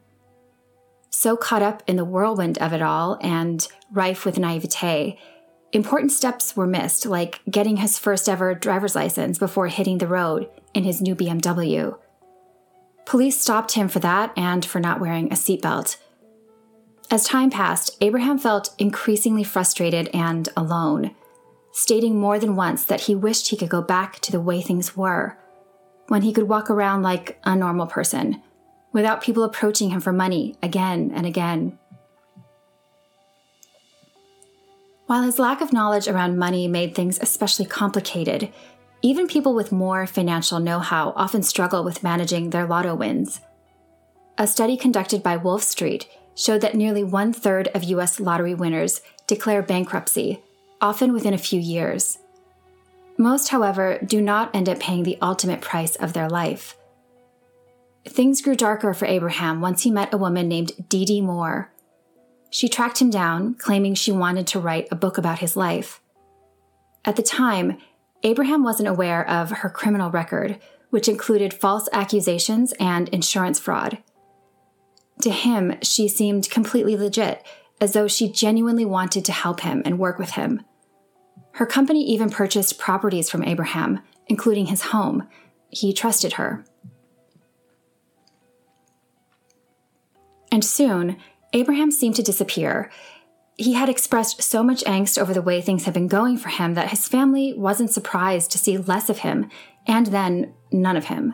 So 1.15 1.37
caught 1.37 1.61
up 1.61 1.83
in 1.85 1.95
the 1.95 2.03
whirlwind 2.03 2.57
of 2.57 2.73
it 2.73 2.81
all 2.81 3.19
and 3.21 3.65
rife 3.91 4.25
with 4.25 4.39
naivete, 4.39 5.19
important 5.71 6.11
steps 6.11 6.57
were 6.57 6.65
missed, 6.65 7.05
like 7.05 7.39
getting 7.47 7.77
his 7.77 7.99
first 7.99 8.27
ever 8.27 8.55
driver's 8.55 8.95
license 8.95 9.37
before 9.37 9.67
hitting 9.67 9.99
the 9.99 10.07
road 10.07 10.49
in 10.73 10.83
his 10.83 11.03
new 11.03 11.15
BMW. 11.15 11.95
Police 13.05 13.39
stopped 13.39 13.73
him 13.73 13.87
for 13.87 13.99
that 13.99 14.33
and 14.35 14.65
for 14.65 14.79
not 14.79 14.99
wearing 14.99 15.27
a 15.27 15.35
seatbelt. 15.35 15.97
As 17.11 17.25
time 17.25 17.51
passed, 17.51 17.95
Abraham 18.01 18.39
felt 18.39 18.73
increasingly 18.79 19.43
frustrated 19.43 20.09
and 20.15 20.49
alone, 20.57 21.15
stating 21.71 22.19
more 22.19 22.39
than 22.39 22.55
once 22.55 22.83
that 22.85 23.01
he 23.01 23.13
wished 23.13 23.49
he 23.49 23.57
could 23.57 23.69
go 23.69 23.83
back 23.83 24.19
to 24.21 24.31
the 24.31 24.41
way 24.41 24.61
things 24.61 24.97
were, 24.97 25.37
when 26.07 26.23
he 26.23 26.33
could 26.33 26.49
walk 26.49 26.71
around 26.71 27.03
like 27.03 27.39
a 27.43 27.55
normal 27.55 27.85
person, 27.85 28.41
without 28.93 29.21
people 29.21 29.43
approaching 29.43 29.89
him 29.89 29.99
for 29.99 30.13
money 30.13 30.55
again 30.63 31.11
and 31.13 31.25
again. 31.25 31.77
While 35.07 35.23
his 35.23 35.39
lack 35.39 35.59
of 35.59 35.73
knowledge 35.73 36.07
around 36.07 36.37
money 36.37 36.67
made 36.67 36.95
things 36.95 37.19
especially 37.19 37.65
complicated, 37.65 38.53
even 39.01 39.27
people 39.27 39.53
with 39.53 39.73
more 39.73 40.07
financial 40.07 40.59
know 40.59 40.79
how 40.79 41.11
often 41.17 41.43
struggle 41.43 41.83
with 41.83 42.03
managing 42.03 42.51
their 42.51 42.65
lotto 42.65 42.95
wins. 42.95 43.41
A 44.37 44.47
study 44.47 44.77
conducted 44.77 45.21
by 45.21 45.35
Wolf 45.35 45.61
Street 45.61 46.07
showed 46.35 46.61
that 46.61 46.73
nearly 46.73 47.03
one 47.03 47.33
third 47.33 47.67
of 47.75 47.83
US 47.83 48.19
lottery 48.19 48.55
winners 48.55 49.01
declare 49.27 49.61
bankruptcy, 49.61 50.41
often 50.79 51.13
within 51.13 51.33
a 51.33 51.37
few 51.37 51.59
years. 51.59 52.17
Most, 53.17 53.49
however, 53.49 53.99
do 54.03 54.21
not 54.21 54.55
end 54.55 54.67
up 54.69 54.79
paying 54.79 55.03
the 55.03 55.17
ultimate 55.21 55.61
price 55.61 55.95
of 55.97 56.13
their 56.13 56.29
life. 56.29 56.75
Things 58.05 58.41
grew 58.41 58.55
darker 58.55 58.93
for 58.93 59.05
Abraham 59.05 59.61
once 59.61 59.83
he 59.83 59.91
met 59.91 60.13
a 60.13 60.17
woman 60.17 60.47
named 60.47 60.73
Dee 60.89 61.05
Dee 61.05 61.21
Moore. 61.21 61.71
She 62.49 62.69
tracked 62.69 63.01
him 63.01 63.09
down, 63.09 63.55
claiming 63.55 63.95
she 63.95 64.11
wanted 64.11 64.45
to 64.47 64.59
write 64.59 64.87
a 64.91 64.95
book 64.95 65.17
about 65.17 65.39
his 65.39 65.55
life. 65.55 66.01
At 67.05 67.15
the 67.15 67.23
time, 67.23 67.77
Abraham 68.23 68.63
wasn't 68.63 68.89
aware 68.89 69.27
of 69.27 69.49
her 69.49 69.69
criminal 69.69 70.11
record, 70.11 70.59
which 70.89 71.07
included 71.07 71.53
false 71.53 71.89
accusations 71.91 72.73
and 72.79 73.09
insurance 73.09 73.59
fraud. 73.59 73.97
To 75.21 75.31
him, 75.31 75.75
she 75.81 76.07
seemed 76.07 76.49
completely 76.49 76.95
legit, 76.95 77.43
as 77.81 77.93
though 77.93 78.07
she 78.07 78.31
genuinely 78.31 78.85
wanted 78.85 79.25
to 79.25 79.31
help 79.31 79.61
him 79.61 79.81
and 79.85 79.97
work 79.97 80.19
with 80.19 80.31
him. 80.31 80.61
Her 81.53 81.65
company 81.65 82.03
even 82.05 82.29
purchased 82.29 82.79
properties 82.79 83.29
from 83.29 83.43
Abraham, 83.43 84.01
including 84.27 84.67
his 84.67 84.83
home. 84.83 85.27
He 85.69 85.93
trusted 85.93 86.33
her. 86.33 86.65
And 90.53 90.63
soon, 90.63 91.17
Abraham 91.53 91.89
seemed 91.89 92.15
to 92.17 92.21
disappear, 92.21 92.91
he 93.57 93.73
had 93.73 93.89
expressed 93.89 94.43
so 94.43 94.61
much 94.61 94.83
angst 94.83 95.17
over 95.17 95.33
the 95.33 95.41
way 95.41 95.61
things 95.61 95.85
had 95.85 95.95
been 95.95 96.07
going 96.07 96.37
for 96.37 96.49
him 96.49 96.75
that 96.75 96.89
his 96.89 97.07
family 97.07 97.55
wasn't 97.57 97.89
surprised 97.89 98.51
to 98.51 98.59
see 98.59 98.77
less 98.77 99.09
of 99.09 99.17
him, 99.19 99.49
and 99.87 100.07
then 100.07 100.53
none 100.71 100.95
of 100.95 101.05
him. 101.05 101.33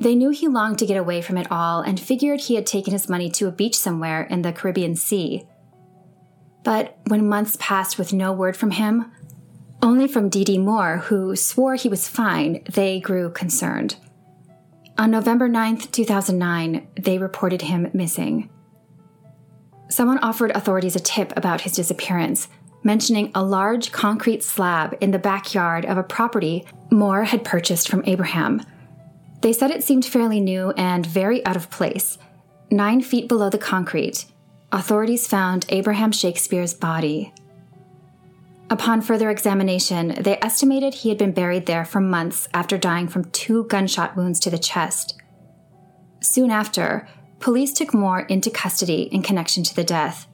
They 0.00 0.16
knew 0.16 0.30
he 0.30 0.48
longed 0.48 0.80
to 0.80 0.86
get 0.86 0.96
away 0.96 1.22
from 1.22 1.36
it 1.36 1.46
all 1.52 1.82
and 1.82 2.00
figured 2.00 2.40
he 2.40 2.56
had 2.56 2.66
taken 2.66 2.92
his 2.92 3.08
money 3.08 3.30
to 3.30 3.46
a 3.46 3.52
beach 3.52 3.76
somewhere 3.76 4.24
in 4.24 4.42
the 4.42 4.52
Caribbean 4.52 4.96
Sea. 4.96 5.46
But 6.64 6.98
when 7.06 7.28
months 7.28 7.56
passed 7.60 7.96
with 7.96 8.12
no 8.12 8.32
word 8.32 8.56
from 8.56 8.72
him, 8.72 9.12
only 9.82 10.08
from 10.08 10.28
Dee 10.28 10.42
Dee 10.42 10.58
Moore, 10.58 10.96
who 10.96 11.36
swore 11.36 11.76
he 11.76 11.88
was 11.88 12.08
fine, 12.08 12.64
they 12.72 12.98
grew 12.98 13.30
concerned. 13.30 13.94
On 15.00 15.10
November 15.10 15.48
9th, 15.48 15.90
2009, 15.90 16.86
they 16.94 17.18
reported 17.18 17.62
him 17.62 17.90
missing 17.92 18.50
someone 19.88 20.18
offered 20.18 20.52
authorities 20.52 20.94
a 20.94 21.00
tip 21.00 21.32
about 21.36 21.62
his 21.62 21.72
disappearance, 21.72 22.48
mentioning 22.82 23.30
a 23.34 23.42
large 23.42 23.92
concrete 23.92 24.42
slab 24.42 24.96
in 25.00 25.10
the 25.10 25.18
backyard 25.18 25.84
of 25.84 25.98
a 25.98 26.02
property 26.02 26.64
Moore 26.90 27.24
had 27.24 27.44
purchased 27.44 27.88
from 27.88 28.04
Abraham. 28.06 28.62
They 29.42 29.52
said 29.52 29.70
it 29.70 29.82
seemed 29.82 30.04
fairly 30.04 30.40
new 30.40 30.70
and 30.76 31.04
very 31.04 31.44
out 31.44 31.56
of 31.56 31.70
place. 31.70 32.18
Nine 32.70 33.02
feet 33.02 33.28
below 33.28 33.50
the 33.50 33.58
concrete, 33.58 34.26
authorities 34.70 35.26
found 35.26 35.66
Abraham 35.70 36.12
Shakespeare's 36.12 36.74
body. 36.74 37.32
Upon 38.70 39.02
further 39.02 39.30
examination, 39.30 40.14
they 40.20 40.38
estimated 40.40 40.94
he 40.94 41.08
had 41.08 41.18
been 41.18 41.32
buried 41.32 41.66
there 41.66 41.84
for 41.84 42.00
months 42.00 42.48
after 42.54 42.78
dying 42.78 43.08
from 43.08 43.24
two 43.32 43.64
gunshot 43.64 44.16
wounds 44.16 44.38
to 44.40 44.50
the 44.50 44.58
chest. 44.58 45.20
Soon 46.22 46.52
after, 46.52 47.08
police 47.40 47.72
took 47.72 47.92
Moore 47.92 48.20
into 48.20 48.48
custody 48.48 49.02
in 49.02 49.22
connection 49.22 49.64
to 49.64 49.74
the 49.74 49.82
death. 49.82 50.28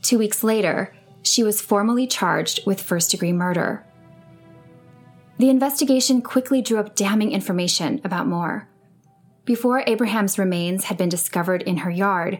Two 0.00 0.18
weeks 0.18 0.42
later, 0.42 0.94
she 1.22 1.42
was 1.42 1.60
formally 1.60 2.06
charged 2.06 2.66
with 2.66 2.80
first 2.80 3.10
degree 3.10 3.32
murder. 3.32 3.84
The 5.38 5.50
investigation 5.50 6.22
quickly 6.22 6.62
drew 6.62 6.78
up 6.78 6.96
damning 6.96 7.32
information 7.32 8.00
about 8.02 8.26
Moore. 8.26 8.66
Before 9.44 9.84
Abraham's 9.86 10.38
remains 10.38 10.84
had 10.84 10.96
been 10.96 11.08
discovered 11.10 11.62
in 11.62 11.78
her 11.78 11.90
yard, 11.90 12.38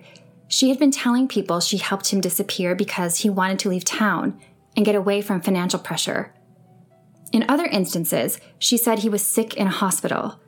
she 0.49 0.71
had 0.71 0.79
been 0.79 0.91
telling 0.91 1.29
people 1.29 1.61
she 1.61 1.79
helped 1.79 2.11
him 2.13 2.21
disappear 2.21 2.75
because 2.75 3.19
he 3.19 3.31
wanted 3.31 3.59
to 3.61 3.69
leave 3.69 3.85
town 3.85 4.39
and 4.77 4.85
get 4.85 4.95
away 4.95 5.21
from 5.21 5.41
financial 5.41 5.79
pressure. 5.79 6.35
In 7.33 7.45
other 7.49 7.67
instances, 7.67 8.39
she 8.59 8.77
said 8.77 8.99
he 8.99 9.09
was 9.09 9.25
sick 9.25 9.55
in 9.55 9.67
a 9.67 9.71
hospital 9.71 10.41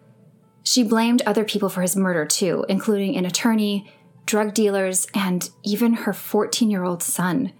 she 0.65 0.83
blamed 0.83 1.23
other 1.23 1.45
people 1.45 1.69
for 1.69 1.83
his 1.83 1.95
murder 1.95 2.25
too, 2.25 2.65
including 2.69 3.17
an 3.17 3.27
attorney, 3.27 3.93
drug 4.27 4.55
dealers, 4.55 5.07
and 5.15 5.51
even 5.63 5.93
her 5.93 6.13
14 6.13 6.71
year 6.71 6.83
old 6.83 7.03
son. 7.03 7.53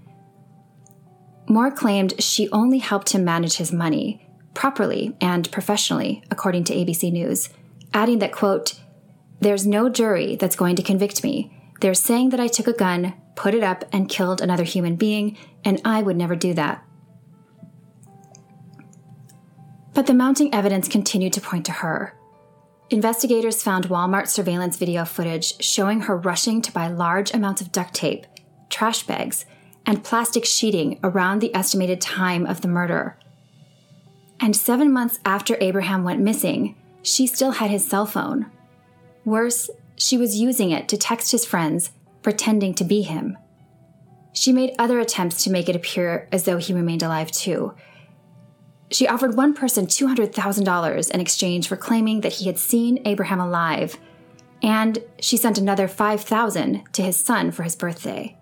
Moore 1.47 1.71
claimed 1.71 2.21
she 2.21 2.49
only 2.51 2.79
helped 2.79 3.11
him 3.11 3.23
manage 3.23 3.59
his 3.59 3.71
money, 3.71 4.27
properly 4.55 5.15
and 5.21 5.53
professionally, 5.53 6.25
according 6.31 6.65
to 6.65 6.75
ABC 6.75 7.13
News, 7.13 7.51
adding 7.93 8.19
that, 8.21 8.33
quote, 8.33 8.81
there's 9.41 9.67
no 9.67 9.91
jury 9.91 10.37
that's 10.37 10.57
going 10.57 10.75
to 10.77 10.83
convict 10.83 11.23
me. 11.23 11.55
They're 11.83 11.93
saying 11.93 12.31
that 12.31 12.41
I 12.41 12.47
took 12.47 12.67
a 12.67 12.73
gun, 12.73 13.13
put 13.35 13.55
it 13.55 13.63
up, 13.63 13.85
and 13.93 14.09
killed 14.09 14.41
another 14.41 14.65
human 14.65 14.97
being, 14.97 15.37
and 15.65 15.81
I 15.85 16.03
would 16.03 16.17
never 16.17 16.37
do 16.37 16.55
that. 16.55 16.85
But 19.93 20.07
the 20.07 20.15
mounting 20.15 20.53
evidence 20.53 20.89
continued 20.89 21.33
to 21.35 21.41
point 21.41 21.65
to 21.67 21.73
her. 21.73 22.17
Investigators 22.91 23.63
found 23.63 23.89
Walmart 23.89 24.29
surveillance 24.29 24.77
video 24.77 25.05
footage 25.05 25.63
showing 25.63 26.03
her 26.03 26.17
rushing 26.17 26.61
to 26.63 26.73
buy 26.73 26.89
large 26.89 27.33
amounts 27.33 27.61
of 27.61 27.73
duct 27.73 27.95
tape, 27.95 28.27
trash 28.69 29.05
bags, 29.05 29.47
and 29.87 30.05
plastic 30.05 30.45
sheeting 30.45 30.99
around 31.03 31.41
the 31.41 31.55
estimated 31.55 32.01
time 32.01 32.47
of 32.47 32.61
the 32.61 32.69
murder. 32.69 33.19
And 34.41 34.55
seven 34.55 34.93
months 34.93 35.21
after 35.25 35.57
Abraham 35.61 36.05
went 36.05 36.21
missing, 36.21 36.77
she 37.03 37.27
still 37.27 37.53
had 37.53 37.71
his 37.71 37.87
cell 37.87 38.07
phone. 38.07 38.47
Worse, 39.25 39.71
she 39.97 40.19
was 40.19 40.39
using 40.39 40.71
it 40.71 40.89
to 40.89 40.97
text 40.97 41.33
his 41.33 41.45
friends, 41.45 41.93
pretending 42.25 42.75
to 42.75 42.83
be 42.85 43.03
him. 43.03 43.39
She 44.33 44.53
made 44.53 44.75
other 44.77 44.99
attempts 44.99 45.45
to 45.45 45.51
make 45.51 45.69
it 45.69 45.77
appear 45.77 46.29
as 46.33 46.43
though 46.43 46.57
he 46.57 46.73
remained 46.73 47.05
alive 47.05 47.31
too. 47.31 47.75
She 48.91 49.07
offered 49.07 49.37
one 49.37 49.55
person 49.55 49.87
$200,000 49.87 51.11
in 51.11 51.21
exchange 51.21 51.69
for 51.69 51.77
claiming 51.77 52.23
that 52.23 52.35
he 52.35 52.47
had 52.47 52.59
seen 52.59 53.01
Abraham 53.05 53.39
alive, 53.39 53.97
and 54.61 54.99
she 55.21 55.37
sent 55.37 55.59
another 55.59 55.87
5000 55.87 56.83
to 56.93 57.03
his 57.03 57.17
son 57.17 57.53
for 57.53 57.63
his 57.63 57.77
birthday. 57.77 58.37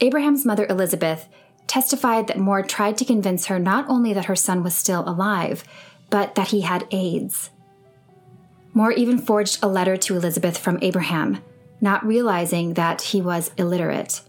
Abraham's 0.00 0.44
mother, 0.44 0.66
Elizabeth, 0.68 1.28
testified 1.66 2.26
that 2.26 2.38
Moore 2.38 2.62
tried 2.62 2.98
to 2.98 3.04
convince 3.04 3.46
her 3.46 3.58
not 3.58 3.88
only 3.88 4.12
that 4.12 4.26
her 4.26 4.36
son 4.36 4.62
was 4.62 4.74
still 4.74 5.08
alive, 5.08 5.64
but 6.10 6.34
that 6.34 6.48
he 6.48 6.60
had 6.60 6.86
AIDS. 6.90 7.50
Moore 8.74 8.92
even 8.92 9.18
forged 9.18 9.58
a 9.62 9.68
letter 9.68 9.96
to 9.96 10.16
Elizabeth 10.16 10.58
from 10.58 10.78
Abraham, 10.82 11.42
not 11.80 12.06
realizing 12.06 12.74
that 12.74 13.02
he 13.02 13.20
was 13.20 13.50
illiterate. 13.56 14.22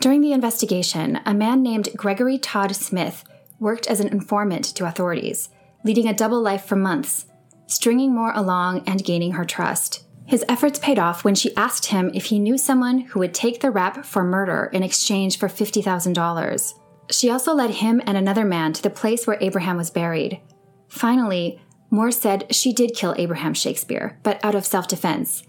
During 0.00 0.22
the 0.22 0.32
investigation, 0.32 1.20
a 1.26 1.34
man 1.34 1.62
named 1.62 1.90
Gregory 1.94 2.38
Todd 2.38 2.74
Smith 2.74 3.22
worked 3.58 3.86
as 3.86 4.00
an 4.00 4.08
informant 4.08 4.64
to 4.64 4.86
authorities, 4.86 5.50
leading 5.84 6.08
a 6.08 6.14
double 6.14 6.40
life 6.40 6.64
for 6.64 6.76
months, 6.76 7.26
stringing 7.66 8.14
Moore 8.14 8.32
along 8.34 8.82
and 8.86 9.04
gaining 9.04 9.32
her 9.32 9.44
trust. 9.44 10.04
His 10.24 10.44
efforts 10.48 10.78
paid 10.78 10.98
off 10.98 11.24
when 11.24 11.34
she 11.34 11.54
asked 11.56 11.86
him 11.86 12.10
if 12.14 12.26
he 12.26 12.38
knew 12.38 12.56
someone 12.56 13.00
who 13.00 13.18
would 13.18 13.34
take 13.34 13.60
the 13.60 13.70
rap 13.70 14.04
for 14.04 14.22
murder 14.22 14.70
in 14.72 14.82
exchange 14.82 15.38
for 15.38 15.48
$50,000. 15.48 16.74
She 17.10 17.28
also 17.28 17.52
led 17.52 17.70
him 17.70 18.00
and 18.06 18.16
another 18.16 18.44
man 18.44 18.72
to 18.72 18.82
the 18.82 18.90
place 18.90 19.26
where 19.26 19.38
Abraham 19.40 19.76
was 19.76 19.90
buried. 19.90 20.40
Finally, 20.88 21.60
Moore 21.90 22.12
said 22.12 22.54
she 22.54 22.72
did 22.72 22.94
kill 22.94 23.14
Abraham 23.18 23.52
Shakespeare, 23.52 24.18
but 24.22 24.42
out 24.44 24.54
of 24.54 24.64
self 24.64 24.86
defense. 24.86 25.42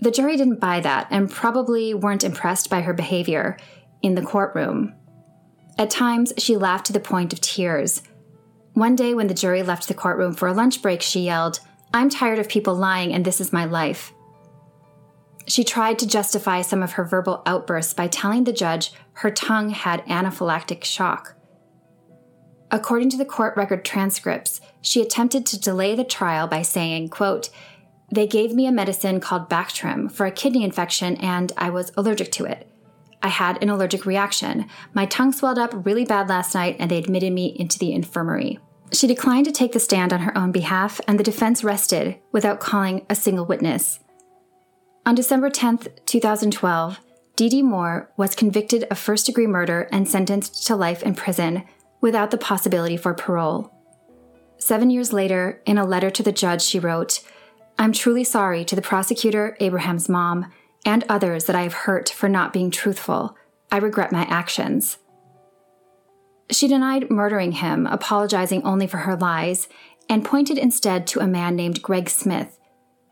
The 0.00 0.10
jury 0.10 0.36
didn't 0.36 0.60
buy 0.60 0.80
that 0.80 1.06
and 1.10 1.30
probably 1.30 1.94
weren't 1.94 2.24
impressed 2.24 2.68
by 2.68 2.82
her 2.82 2.92
behavior 2.92 3.56
in 4.02 4.14
the 4.14 4.22
courtroom. 4.22 4.94
At 5.78 5.90
times, 5.90 6.32
she 6.36 6.56
laughed 6.56 6.86
to 6.86 6.92
the 6.92 7.00
point 7.00 7.32
of 7.32 7.40
tears. 7.40 8.02
One 8.74 8.96
day, 8.96 9.14
when 9.14 9.26
the 9.26 9.34
jury 9.34 9.62
left 9.62 9.88
the 9.88 9.94
courtroom 9.94 10.34
for 10.34 10.48
a 10.48 10.52
lunch 10.52 10.82
break, 10.82 11.00
she 11.00 11.20
yelled, 11.20 11.60
I'm 11.94 12.10
tired 12.10 12.38
of 12.38 12.48
people 12.48 12.74
lying, 12.74 13.14
and 13.14 13.24
this 13.24 13.40
is 13.40 13.52
my 13.52 13.64
life. 13.64 14.12
She 15.46 15.64
tried 15.64 15.98
to 16.00 16.08
justify 16.08 16.60
some 16.60 16.82
of 16.82 16.92
her 16.92 17.04
verbal 17.04 17.42
outbursts 17.46 17.94
by 17.94 18.08
telling 18.08 18.44
the 18.44 18.52
judge 18.52 18.92
her 19.14 19.30
tongue 19.30 19.70
had 19.70 20.04
anaphylactic 20.06 20.84
shock. 20.84 21.35
According 22.70 23.10
to 23.10 23.16
the 23.16 23.24
court 23.24 23.56
record 23.56 23.84
transcripts, 23.84 24.60
she 24.80 25.00
attempted 25.00 25.46
to 25.46 25.60
delay 25.60 25.94
the 25.94 26.04
trial 26.04 26.46
by 26.46 26.62
saying, 26.62 27.10
quote, 27.10 27.50
They 28.10 28.26
gave 28.26 28.52
me 28.52 28.66
a 28.66 28.72
medicine 28.72 29.20
called 29.20 29.48
Bactrim 29.48 30.10
for 30.10 30.26
a 30.26 30.32
kidney 30.32 30.64
infection 30.64 31.16
and 31.16 31.52
I 31.56 31.70
was 31.70 31.92
allergic 31.96 32.32
to 32.32 32.44
it. 32.44 32.70
I 33.22 33.28
had 33.28 33.62
an 33.62 33.70
allergic 33.70 34.04
reaction. 34.04 34.66
My 34.94 35.06
tongue 35.06 35.32
swelled 35.32 35.58
up 35.58 35.86
really 35.86 36.04
bad 36.04 36.28
last 36.28 36.54
night 36.54 36.76
and 36.78 36.90
they 36.90 36.98
admitted 36.98 37.32
me 37.32 37.46
into 37.58 37.78
the 37.78 37.92
infirmary. 37.92 38.58
She 38.92 39.06
declined 39.06 39.46
to 39.46 39.52
take 39.52 39.72
the 39.72 39.80
stand 39.80 40.12
on 40.12 40.20
her 40.20 40.36
own 40.36 40.52
behalf 40.52 41.00
and 41.08 41.18
the 41.18 41.24
defense 41.24 41.64
rested 41.64 42.18
without 42.30 42.60
calling 42.60 43.04
a 43.10 43.14
single 43.14 43.44
witness. 43.44 44.00
On 45.04 45.14
December 45.14 45.50
10, 45.50 45.78
2012, 46.04 47.00
Dee 47.36 47.48
Dee 47.48 47.62
Moore 47.62 48.10
was 48.16 48.34
convicted 48.34 48.84
of 48.90 48.98
first 48.98 49.26
degree 49.26 49.46
murder 49.46 49.88
and 49.92 50.08
sentenced 50.08 50.66
to 50.66 50.76
life 50.76 51.02
in 51.02 51.14
prison 51.14 51.64
without 52.00 52.30
the 52.30 52.38
possibility 52.38 52.96
for 52.96 53.14
parole. 53.14 53.72
Seven 54.58 54.90
years 54.90 55.12
later, 55.12 55.60
in 55.66 55.78
a 55.78 55.84
letter 55.84 56.10
to 56.10 56.22
the 56.22 56.32
judge, 56.32 56.62
she 56.62 56.78
wrote, 56.78 57.20
I'm 57.78 57.92
truly 57.92 58.24
sorry 58.24 58.64
to 58.64 58.76
the 58.76 58.82
prosecutor, 58.82 59.56
Abraham's 59.60 60.08
mom, 60.08 60.50
and 60.84 61.04
others 61.08 61.44
that 61.44 61.56
I 61.56 61.62
have 61.62 61.74
hurt 61.74 62.08
for 62.08 62.28
not 62.28 62.52
being 62.52 62.70
truthful. 62.70 63.36
I 63.70 63.78
regret 63.78 64.12
my 64.12 64.22
actions. 64.22 64.98
She 66.50 66.68
denied 66.68 67.10
murdering 67.10 67.52
him, 67.52 67.86
apologizing 67.86 68.62
only 68.62 68.86
for 68.86 68.98
her 68.98 69.16
lies, 69.16 69.68
and 70.08 70.24
pointed 70.24 70.56
instead 70.56 71.06
to 71.08 71.20
a 71.20 71.26
man 71.26 71.56
named 71.56 71.82
Greg 71.82 72.08
Smith. 72.08 72.58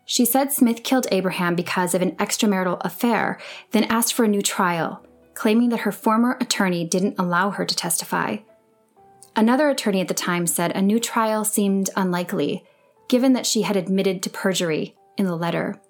She 0.04 0.24
said 0.24 0.52
Smith 0.52 0.82
killed 0.84 1.06
Abraham 1.10 1.54
because 1.54 1.94
of 1.94 2.02
an 2.02 2.12
extramarital 2.16 2.78
affair, 2.82 3.38
then 3.72 3.84
asked 3.84 4.14
for 4.14 4.24
a 4.24 4.28
new 4.28 4.42
trial, 4.42 5.04
claiming 5.34 5.70
that 5.70 5.80
her 5.80 5.92
former 5.92 6.36
attorney 6.40 6.86
didn't 6.86 7.18
allow 7.18 7.50
her 7.50 7.64
to 7.64 7.74
testify. 7.74 8.36
Another 9.36 9.68
attorney 9.68 10.00
at 10.00 10.08
the 10.08 10.14
time 10.14 10.46
said 10.46 10.72
a 10.72 10.82
new 10.82 11.00
trial 11.00 11.44
seemed 11.44 11.90
unlikely, 11.96 12.64
given 13.08 13.32
that 13.32 13.46
she 13.46 13.62
had 13.62 13.76
admitted 13.76 14.22
to 14.22 14.30
perjury 14.30 14.96
in 15.16 15.26
the 15.26 15.36
letter. 15.36 15.80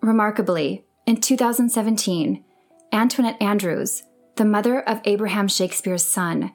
Remarkably, 0.00 0.84
in 1.06 1.20
2017, 1.20 2.44
Antoinette 2.92 3.40
Andrews, 3.42 4.04
the 4.36 4.44
mother 4.44 4.80
of 4.80 5.00
Abraham 5.04 5.48
Shakespeare's 5.48 6.04
son, 6.04 6.52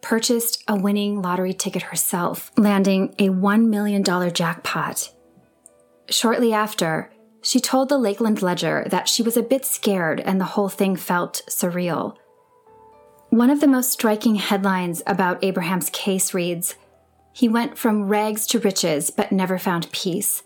purchased 0.00 0.62
a 0.68 0.76
winning 0.76 1.20
lottery 1.20 1.52
ticket 1.52 1.82
herself, 1.82 2.52
landing 2.56 3.14
a 3.18 3.28
$1 3.28 3.68
million 3.68 4.04
jackpot. 4.04 5.10
Shortly 6.08 6.52
after, 6.52 7.10
she 7.42 7.60
told 7.60 7.88
the 7.88 7.98
Lakeland 7.98 8.42
Ledger 8.42 8.86
that 8.90 9.08
she 9.08 9.22
was 9.22 9.36
a 9.36 9.42
bit 9.42 9.64
scared 9.64 10.20
and 10.20 10.40
the 10.40 10.44
whole 10.44 10.68
thing 10.68 10.96
felt 10.96 11.42
surreal. 11.48 12.16
One 13.34 13.50
of 13.50 13.58
the 13.58 13.66
most 13.66 13.90
striking 13.90 14.36
headlines 14.36 15.02
about 15.08 15.42
Abraham's 15.42 15.90
case 15.90 16.34
reads 16.34 16.76
He 17.32 17.48
went 17.48 17.76
from 17.76 18.06
rags 18.06 18.46
to 18.46 18.60
riches 18.60 19.10
but 19.10 19.32
never 19.32 19.58
found 19.58 19.90
peace. 19.90 20.44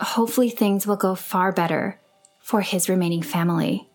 Hopefully, 0.00 0.50
things 0.50 0.88
will 0.88 0.96
go 0.96 1.14
far 1.14 1.52
better 1.52 2.00
for 2.40 2.62
his 2.62 2.88
remaining 2.88 3.22
family. 3.22 3.88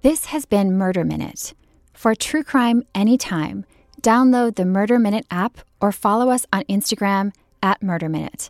This 0.00 0.24
has 0.24 0.46
been 0.46 0.72
Murder 0.72 1.04
Minute. 1.04 1.52
For 1.92 2.14
true 2.14 2.44
crime 2.44 2.84
anytime, 2.94 3.66
download 4.00 4.56
the 4.56 4.64
Murder 4.64 4.98
Minute 4.98 5.26
app 5.30 5.58
or 5.82 5.92
follow 5.92 6.30
us 6.30 6.46
on 6.50 6.62
Instagram 6.62 7.34
at 7.62 7.82
Murder 7.82 8.08
Minute. 8.08 8.48